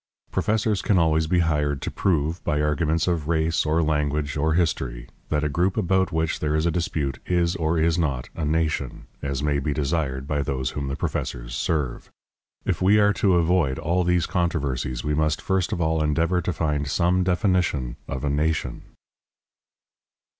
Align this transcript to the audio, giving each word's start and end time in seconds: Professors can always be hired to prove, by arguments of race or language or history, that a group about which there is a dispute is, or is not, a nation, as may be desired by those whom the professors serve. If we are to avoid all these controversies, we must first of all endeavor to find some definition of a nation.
Professors 0.31 0.81
can 0.81 0.97
always 0.97 1.27
be 1.27 1.41
hired 1.41 1.79
to 1.79 1.91
prove, 1.91 2.43
by 2.43 2.59
arguments 2.59 3.07
of 3.07 3.27
race 3.27 3.67
or 3.67 3.83
language 3.83 4.35
or 4.35 4.55
history, 4.55 5.07
that 5.29 5.43
a 5.43 5.47
group 5.47 5.77
about 5.77 6.11
which 6.11 6.39
there 6.39 6.55
is 6.55 6.65
a 6.65 6.71
dispute 6.71 7.19
is, 7.27 7.55
or 7.55 7.77
is 7.77 7.99
not, 7.99 8.27
a 8.33 8.43
nation, 8.43 9.05
as 9.21 9.43
may 9.43 9.59
be 9.59 9.73
desired 9.75 10.25
by 10.27 10.41
those 10.41 10.71
whom 10.71 10.87
the 10.87 10.95
professors 10.95 11.53
serve. 11.53 12.09
If 12.65 12.81
we 12.81 12.97
are 12.97 13.13
to 13.13 13.35
avoid 13.35 13.77
all 13.77 14.03
these 14.03 14.25
controversies, 14.25 15.03
we 15.03 15.13
must 15.13 15.39
first 15.39 15.71
of 15.71 15.79
all 15.79 16.01
endeavor 16.01 16.41
to 16.41 16.51
find 16.51 16.87
some 16.87 17.23
definition 17.23 17.95
of 18.07 18.23
a 18.25 18.29
nation. 18.31 18.81